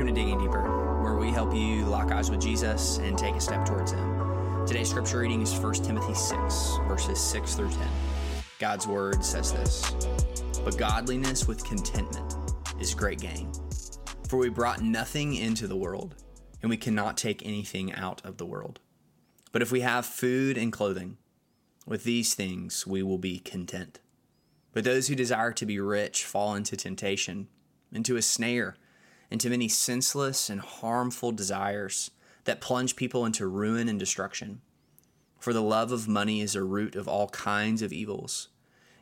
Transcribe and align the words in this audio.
Welcome 0.00 0.14
to 0.14 0.22
Digging 0.22 0.38
Deeper, 0.38 1.02
where 1.02 1.16
we 1.16 1.30
help 1.30 1.54
you 1.54 1.84
lock 1.84 2.10
eyes 2.10 2.30
with 2.30 2.40
Jesus 2.40 2.96
and 3.00 3.18
take 3.18 3.34
a 3.34 3.40
step 3.40 3.66
towards 3.66 3.92
Him. 3.92 4.64
Today's 4.66 4.88
scripture 4.88 5.18
reading 5.18 5.42
is 5.42 5.52
1 5.52 5.74
Timothy 5.74 6.14
6, 6.14 6.78
verses 6.88 7.20
6 7.20 7.54
through 7.54 7.68
10. 7.68 7.78
God's 8.58 8.86
word 8.86 9.22
says 9.22 9.52
this 9.52 9.82
But 10.64 10.78
godliness 10.78 11.46
with 11.46 11.62
contentment 11.64 12.34
is 12.80 12.94
great 12.94 13.20
gain. 13.20 13.52
For 14.26 14.38
we 14.38 14.48
brought 14.48 14.80
nothing 14.80 15.34
into 15.34 15.66
the 15.66 15.76
world, 15.76 16.14
and 16.62 16.70
we 16.70 16.78
cannot 16.78 17.18
take 17.18 17.44
anything 17.44 17.92
out 17.92 18.24
of 18.24 18.38
the 18.38 18.46
world. 18.46 18.80
But 19.52 19.60
if 19.60 19.70
we 19.70 19.82
have 19.82 20.06
food 20.06 20.56
and 20.56 20.72
clothing, 20.72 21.18
with 21.86 22.04
these 22.04 22.32
things 22.32 22.86
we 22.86 23.02
will 23.02 23.18
be 23.18 23.38
content. 23.38 24.00
But 24.72 24.84
those 24.84 25.08
who 25.08 25.14
desire 25.14 25.52
to 25.52 25.66
be 25.66 25.78
rich 25.78 26.24
fall 26.24 26.54
into 26.54 26.74
temptation, 26.74 27.48
into 27.92 28.16
a 28.16 28.22
snare 28.22 28.76
into 29.30 29.50
many 29.50 29.68
senseless 29.68 30.50
and 30.50 30.60
harmful 30.60 31.32
desires 31.32 32.10
that 32.44 32.60
plunge 32.60 32.96
people 32.96 33.24
into 33.24 33.46
ruin 33.46 33.88
and 33.88 33.98
destruction. 33.98 34.60
For 35.38 35.52
the 35.52 35.62
love 35.62 35.92
of 35.92 36.08
money 36.08 36.40
is 36.40 36.54
a 36.54 36.62
root 36.62 36.96
of 36.96 37.08
all 37.08 37.28
kinds 37.28 37.80
of 37.80 37.92
evils. 37.92 38.48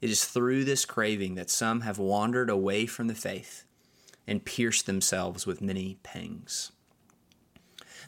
It 0.00 0.10
is 0.10 0.24
through 0.24 0.64
this 0.64 0.84
craving 0.84 1.34
that 1.36 1.50
some 1.50 1.82
have 1.82 1.98
wandered 1.98 2.50
away 2.50 2.86
from 2.86 3.06
the 3.06 3.14
faith 3.14 3.64
and 4.26 4.44
pierced 4.44 4.86
themselves 4.86 5.46
with 5.46 5.62
many 5.62 5.98
pangs. 6.02 6.72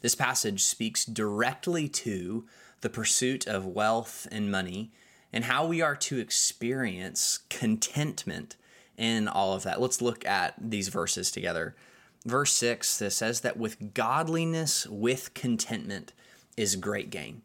This 0.02 0.14
passage 0.14 0.62
speaks 0.62 1.05
directly 1.05 1.88
to 1.88 2.46
the 2.80 2.91
pursuit 2.91 3.46
of 3.46 3.66
wealth 3.66 4.28
and 4.30 4.50
money 4.50 4.92
and 5.32 5.44
how 5.44 5.66
we 5.66 5.80
are 5.80 5.96
to 5.96 6.19
experience 6.19 7.41
contentment 7.48 8.56
in 8.96 9.28
all 9.28 9.55
of 9.55 9.62
that. 9.62 9.80
Let's 9.80 10.02
look 10.02 10.27
at 10.27 10.55
these 10.58 10.88
verses 10.88 11.30
together 11.30 11.74
verse 12.24 12.52
6 12.52 12.98
that 12.98 13.11
says 13.11 13.41
that 13.41 13.56
with 13.56 13.94
godliness 13.94 14.86
with 14.86 15.34
contentment 15.34 16.12
is 16.56 16.77
great 16.77 17.11
gain. 17.11 17.42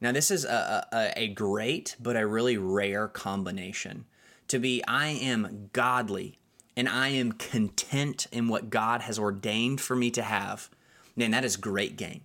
Now, 0.00 0.12
this 0.12 0.30
is 0.30 0.44
a, 0.44 0.86
a, 0.92 1.12
a, 1.16 1.28
great 1.28 1.96
but 2.00 2.16
a 2.16 2.26
really 2.26 2.58
rare 2.58 3.08
combination 3.08 4.04
to 4.48 4.58
be 4.58 4.82
I 4.86 5.08
am 5.08 5.70
godly 5.72 6.38
and 6.76 6.88
I 6.88 7.08
am 7.08 7.32
content 7.32 8.26
in 8.32 8.48
what 8.48 8.70
God 8.70 9.02
has 9.02 9.18
ordained 9.18 9.80
for 9.80 9.96
me 9.96 10.10
to 10.10 10.22
have. 10.22 10.68
Man, 11.16 11.30
that 11.30 11.44
is 11.44 11.56
great 11.56 11.96
gain. 11.96 12.22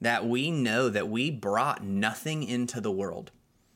That 0.00 0.26
we 0.26 0.50
know 0.50 0.88
that 0.88 1.08
we 1.08 1.30
brought 1.30 1.82
nothing 1.82 2.42
into 2.42 2.80
the 2.80 2.90
world, 2.90 3.30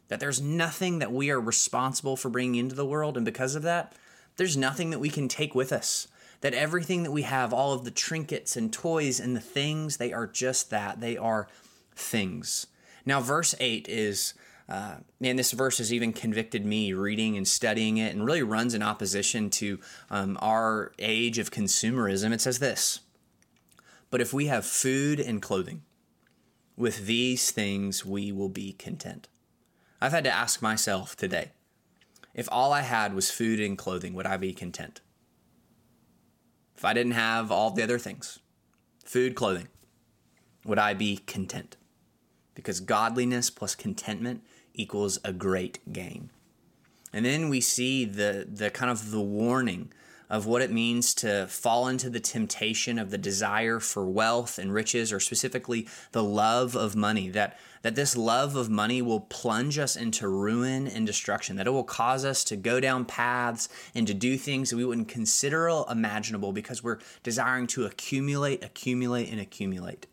that 0.08 0.20
there's 0.20 0.40
nothing 0.40 0.98
that 0.98 1.12
we 1.12 1.30
are 1.30 1.40
responsible 1.40 2.16
for 2.16 2.28
bringing 2.28 2.56
into 2.56 2.74
the 2.74 2.86
world. 2.86 3.16
And 3.16 3.24
because 3.24 3.54
of 3.54 3.62
that, 3.62 3.94
there's 4.36 4.56
nothing 4.56 4.90
that 4.90 4.98
we 4.98 5.10
can 5.10 5.28
take 5.28 5.54
with 5.54 5.72
us 5.72 6.08
that 6.42 6.54
everything 6.54 7.04
that 7.04 7.10
we 7.10 7.22
have, 7.22 7.52
all 7.52 7.72
of 7.72 7.84
the 7.84 7.90
trinkets 7.90 8.56
and 8.56 8.72
toys 8.72 9.18
and 9.18 9.34
the 9.34 9.40
things, 9.40 9.96
they 9.96 10.12
are 10.12 10.26
just 10.26 10.70
that. 10.70 11.00
They 11.00 11.16
are 11.16 11.48
things. 11.94 12.66
Now, 13.06 13.20
verse 13.20 13.54
8 13.58 13.88
is, 13.88 14.34
uh, 14.68 14.96
man, 15.20 15.36
this 15.36 15.52
verse 15.52 15.78
has 15.78 15.92
even 15.92 16.12
convicted 16.12 16.66
me 16.66 16.92
reading 16.92 17.36
and 17.36 17.46
studying 17.46 17.96
it 17.96 18.14
and 18.14 18.26
really 18.26 18.42
runs 18.42 18.74
in 18.74 18.82
opposition 18.82 19.50
to 19.50 19.78
um, 20.10 20.36
our 20.42 20.92
age 20.98 21.38
of 21.38 21.50
consumerism. 21.50 22.32
It 22.32 22.40
says 22.40 22.58
this 22.58 23.00
But 24.10 24.20
if 24.20 24.32
we 24.32 24.46
have 24.46 24.66
food 24.66 25.20
and 25.20 25.40
clothing, 25.40 25.82
with 26.76 27.06
these 27.06 27.50
things 27.50 28.04
we 28.04 28.32
will 28.32 28.48
be 28.48 28.72
content. 28.72 29.28
I've 30.00 30.12
had 30.12 30.24
to 30.24 30.34
ask 30.34 30.60
myself 30.60 31.14
today 31.14 31.52
if 32.34 32.48
all 32.50 32.72
I 32.72 32.80
had 32.80 33.14
was 33.14 33.30
food 33.30 33.60
and 33.60 33.78
clothing, 33.78 34.14
would 34.14 34.26
I 34.26 34.36
be 34.36 34.52
content? 34.52 35.00
If 36.82 36.86
I 36.86 36.94
didn't 36.94 37.12
have 37.12 37.52
all 37.52 37.70
the 37.70 37.84
other 37.84 37.96
things 38.00 38.40
food, 39.04 39.36
clothing 39.36 39.68
would 40.64 40.80
I 40.80 40.94
be 40.94 41.18
content? 41.18 41.76
Because 42.56 42.80
godliness 42.80 43.50
plus 43.50 43.76
contentment 43.76 44.42
equals 44.74 45.20
a 45.24 45.32
great 45.32 45.78
gain. 45.92 46.30
And 47.12 47.24
then 47.24 47.48
we 47.48 47.60
see 47.60 48.04
the, 48.04 48.48
the 48.52 48.68
kind 48.68 48.90
of 48.90 49.12
the 49.12 49.20
warning 49.20 49.92
of 50.32 50.46
what 50.46 50.62
it 50.62 50.72
means 50.72 51.12
to 51.12 51.46
fall 51.46 51.86
into 51.86 52.08
the 52.08 52.18
temptation 52.18 52.98
of 52.98 53.10
the 53.10 53.18
desire 53.18 53.78
for 53.78 54.06
wealth 54.06 54.58
and 54.58 54.72
riches, 54.72 55.12
or 55.12 55.20
specifically 55.20 55.86
the 56.12 56.24
love 56.24 56.74
of 56.74 56.96
money, 56.96 57.28
that, 57.28 57.58
that 57.82 57.94
this 57.94 58.16
love 58.16 58.56
of 58.56 58.70
money 58.70 59.02
will 59.02 59.20
plunge 59.20 59.78
us 59.78 59.94
into 59.94 60.26
ruin 60.26 60.88
and 60.88 61.06
destruction, 61.06 61.56
that 61.56 61.66
it 61.66 61.70
will 61.70 61.84
cause 61.84 62.24
us 62.24 62.44
to 62.44 62.56
go 62.56 62.80
down 62.80 63.04
paths 63.04 63.68
and 63.94 64.06
to 64.06 64.14
do 64.14 64.38
things 64.38 64.70
that 64.70 64.76
we 64.76 64.86
wouldn't 64.86 65.08
consider 65.08 65.68
imaginable 65.90 66.50
because 66.50 66.82
we're 66.82 66.98
desiring 67.22 67.66
to 67.66 67.84
accumulate, 67.84 68.64
accumulate, 68.64 69.30
and 69.30 69.38
accumulate. 69.38 70.06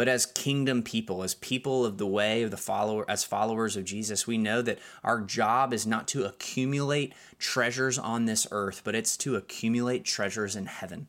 But 0.00 0.08
as 0.08 0.24
kingdom 0.24 0.82
people, 0.82 1.22
as 1.22 1.34
people 1.34 1.84
of 1.84 1.98
the 1.98 2.06
way 2.06 2.42
of 2.42 2.50
the 2.50 2.56
follower, 2.56 3.04
as 3.06 3.22
followers 3.22 3.76
of 3.76 3.84
Jesus, 3.84 4.26
we 4.26 4.38
know 4.38 4.62
that 4.62 4.78
our 5.04 5.20
job 5.20 5.74
is 5.74 5.86
not 5.86 6.08
to 6.08 6.24
accumulate 6.24 7.12
treasures 7.38 7.98
on 7.98 8.24
this 8.24 8.46
earth, 8.50 8.80
but 8.82 8.94
it's 8.94 9.14
to 9.18 9.36
accumulate 9.36 10.06
treasures 10.06 10.56
in 10.56 10.64
heaven. 10.64 11.08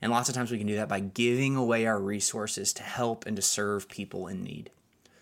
And 0.00 0.12
lots 0.12 0.28
of 0.28 0.36
times 0.36 0.52
we 0.52 0.58
can 0.58 0.68
do 0.68 0.76
that 0.76 0.88
by 0.88 1.00
giving 1.00 1.56
away 1.56 1.86
our 1.86 1.98
resources 1.98 2.72
to 2.74 2.84
help 2.84 3.26
and 3.26 3.34
to 3.34 3.42
serve 3.42 3.88
people 3.88 4.28
in 4.28 4.44
need. 4.44 4.70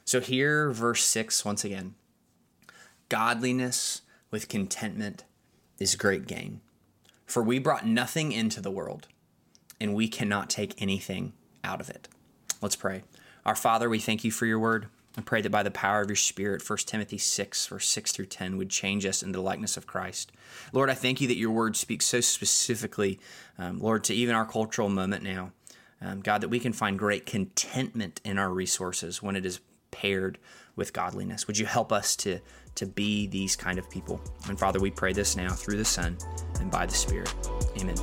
So 0.04 0.20
here, 0.20 0.70
verse 0.70 1.02
6, 1.02 1.46
once 1.46 1.64
again 1.64 1.94
godliness 3.08 4.02
with 4.30 4.48
contentment 4.48 5.24
is 5.78 5.96
great 5.96 6.26
gain. 6.26 6.60
For 7.24 7.42
we 7.42 7.58
brought 7.58 7.86
nothing 7.86 8.32
into 8.32 8.60
the 8.60 8.70
world, 8.70 9.08
and 9.80 9.94
we 9.94 10.08
cannot 10.08 10.50
take 10.50 10.74
anything 10.82 11.32
out 11.64 11.80
of 11.80 11.88
it. 11.88 12.06
Let's 12.60 12.76
pray. 12.76 13.02
Our 13.46 13.54
Father, 13.54 13.88
we 13.88 13.98
thank 13.98 14.24
you 14.24 14.30
for 14.30 14.46
your 14.46 14.58
word. 14.58 14.88
I 15.16 15.20
pray 15.20 15.40
that 15.42 15.50
by 15.50 15.62
the 15.62 15.70
power 15.70 16.00
of 16.00 16.08
your 16.08 16.16
Spirit, 16.16 16.68
1 16.68 16.78
Timothy 16.86 17.18
6, 17.18 17.66
verse 17.66 17.88
6 17.88 18.12
through 18.12 18.26
10, 18.26 18.56
would 18.56 18.70
change 18.70 19.04
us 19.04 19.22
into 19.22 19.38
the 19.38 19.42
likeness 19.42 19.76
of 19.76 19.86
Christ. 19.86 20.30
Lord, 20.72 20.90
I 20.90 20.94
thank 20.94 21.20
you 21.20 21.28
that 21.28 21.36
your 21.36 21.50
word 21.50 21.76
speaks 21.76 22.04
so 22.04 22.20
specifically, 22.20 23.18
um, 23.58 23.80
Lord, 23.80 24.04
to 24.04 24.14
even 24.14 24.34
our 24.34 24.46
cultural 24.46 24.88
moment 24.88 25.24
now. 25.24 25.52
Um, 26.00 26.20
God, 26.20 26.42
that 26.42 26.48
we 26.48 26.60
can 26.60 26.72
find 26.72 26.96
great 26.96 27.26
contentment 27.26 28.20
in 28.24 28.38
our 28.38 28.50
resources 28.50 29.20
when 29.20 29.34
it 29.34 29.44
is 29.44 29.60
paired 29.90 30.38
with 30.76 30.92
godliness. 30.92 31.48
Would 31.48 31.58
you 31.58 31.66
help 31.66 31.92
us 31.92 32.14
to, 32.16 32.38
to 32.76 32.86
be 32.86 33.26
these 33.26 33.56
kind 33.56 33.80
of 33.80 33.90
people? 33.90 34.20
And 34.48 34.56
Father, 34.56 34.78
we 34.78 34.92
pray 34.92 35.12
this 35.12 35.36
now 35.36 35.50
through 35.50 35.78
the 35.78 35.84
Son 35.84 36.16
and 36.60 36.70
by 36.70 36.86
the 36.86 36.94
Spirit. 36.94 37.34
Amen. 37.80 37.96